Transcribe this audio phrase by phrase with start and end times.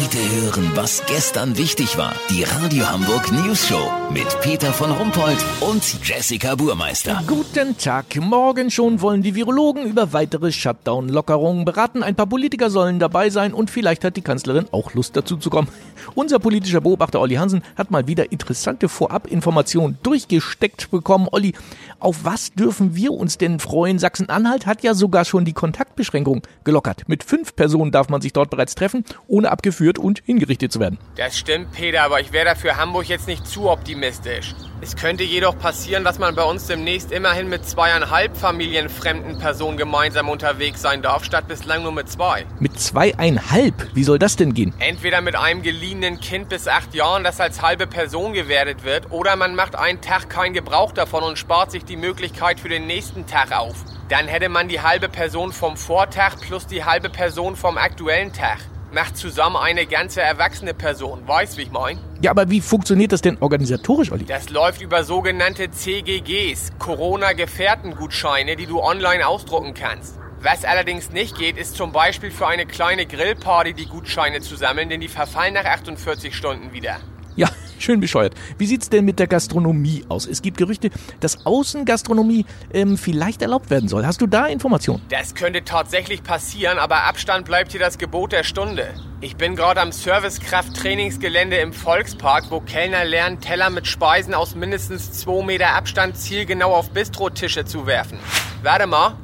[0.00, 2.14] Heute hören, was gestern wichtig war.
[2.30, 7.20] Die Radio Hamburg News Show mit Peter von Rumpold und Jessica Burmeister.
[7.26, 8.14] Guten Tag.
[8.20, 12.04] Morgen schon wollen die Virologen über weitere Shutdown-Lockerungen beraten.
[12.04, 15.50] Ein paar Politiker sollen dabei sein und vielleicht hat die Kanzlerin auch Lust dazu zu
[15.50, 15.66] kommen.
[16.14, 21.26] Unser politischer Beobachter Olli Hansen hat mal wieder interessante Vorabinformationen durchgesteckt bekommen.
[21.32, 21.54] Olli,
[21.98, 23.98] auf was dürfen wir uns denn freuen?
[23.98, 27.08] Sachsen-Anhalt hat ja sogar schon die Kontaktbeschränkung gelockert.
[27.08, 30.98] Mit fünf Personen darf man sich dort bereits treffen, ohne abgeführt und hingerichtet zu werden.
[31.16, 34.54] Das stimmt, Peter, aber ich wäre dafür Hamburg jetzt nicht zu optimistisch.
[34.80, 40.28] Es könnte jedoch passieren, dass man bei uns demnächst immerhin mit zweieinhalb familienfremden Personen gemeinsam
[40.28, 42.46] unterwegs sein darf, statt bislang nur mit zwei.
[42.60, 43.88] Mit zweieinhalb?
[43.94, 44.72] Wie soll das denn gehen?
[44.78, 49.34] Entweder mit einem geliehenen Kind bis acht Jahren, das als halbe Person gewertet wird, oder
[49.34, 53.26] man macht einen Tag keinen Gebrauch davon und spart sich die Möglichkeit für den nächsten
[53.26, 53.84] Tag auf.
[54.08, 58.58] Dann hätte man die halbe Person vom Vortag plus die halbe Person vom aktuellen Tag
[58.92, 61.26] macht zusammen eine ganze erwachsene Person.
[61.26, 61.98] Weißt, wie ich mein?
[62.20, 64.24] Ja, aber wie funktioniert das denn organisatorisch, Olli?
[64.24, 70.18] Das läuft über sogenannte CGGs, Corona-Gefährtengutscheine, die du online ausdrucken kannst.
[70.40, 74.88] Was allerdings nicht geht, ist zum Beispiel für eine kleine Grillparty die Gutscheine zu sammeln,
[74.88, 76.98] denn die verfallen nach 48 Stunden wieder.
[77.34, 77.48] Ja,
[77.82, 78.34] schön bescheuert.
[78.58, 80.26] Wie sieht's denn mit der Gastronomie aus?
[80.26, 80.90] Es gibt Gerüchte,
[81.20, 84.06] dass Außengastronomie ähm, vielleicht erlaubt werden soll.
[84.06, 85.02] Hast du da Informationen?
[85.08, 88.88] Das könnte tatsächlich passieren, aber Abstand bleibt hier das Gebot der Stunde.
[89.20, 95.12] Ich bin gerade am Servicekraft-Trainingsgelände im Volkspark, wo Kellner lernen, Teller mit Speisen aus mindestens
[95.20, 98.18] 2 Meter Abstand zielgenau auf Bistrotische zu werfen.
[98.62, 99.14] Warte mal.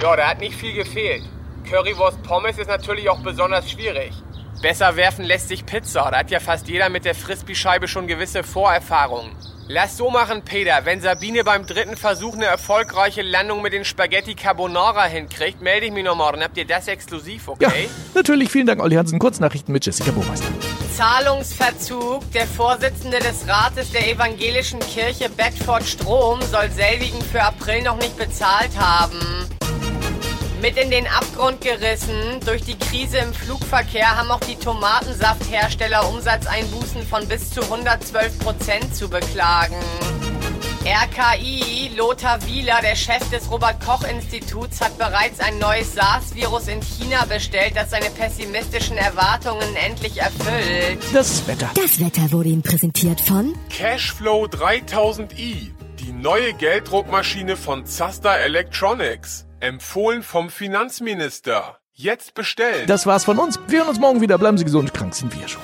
[0.00, 1.22] Ja, da hat nicht viel gefehlt.
[1.68, 4.12] Currywurst Pommes ist natürlich auch besonders schwierig.
[4.62, 6.08] Besser werfen lässt sich Pizza.
[6.12, 9.32] Da hat ja fast jeder mit der Frisbee-Scheibe schon gewisse Vorerfahrungen.
[9.66, 10.84] Lass so machen, Peter.
[10.84, 15.92] Wenn Sabine beim dritten Versuch eine erfolgreiche Landung mit den Spaghetti Carbonara hinkriegt, melde ich
[15.92, 16.44] mich noch morgen.
[16.44, 17.64] Habt ihr das exklusiv, okay?
[17.84, 18.50] Ja, natürlich.
[18.50, 19.18] Vielen Dank, Olli Hansen.
[19.18, 20.46] Kurznachrichten mit Jessica Burmeister.
[20.96, 22.30] Zahlungsverzug.
[22.30, 28.16] Der Vorsitzende des Rates der evangelischen Kirche Bedford Strom soll selbigen für April noch nicht
[28.16, 29.18] bezahlt haben.
[30.62, 32.38] Mit in den Abgrund gerissen.
[32.46, 38.94] Durch die Krise im Flugverkehr haben auch die Tomatensafthersteller Umsatzeinbußen von bis zu 112 Prozent
[38.94, 39.74] zu beklagen.
[40.84, 47.72] RKI, Lothar Wieler, der Chef des Robert-Koch-Instituts, hat bereits ein neues SARS-Virus in China bestellt,
[47.74, 51.00] das seine pessimistischen Erwartungen endlich erfüllt.
[51.12, 51.70] Das Wetter.
[51.74, 59.46] Das Wetter wurde Ihnen präsentiert von Cashflow 3000i, die neue Gelddruckmaschine von Zasta Electronics.
[59.62, 61.78] Empfohlen vom Finanzminister.
[61.92, 62.88] Jetzt bestellen.
[62.88, 63.60] Das war's von uns.
[63.68, 64.36] Wir hören uns morgen wieder.
[64.36, 64.92] Bleiben Sie gesund.
[64.92, 65.62] Krank sind wir schon.